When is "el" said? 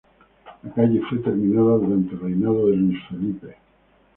2.15-2.21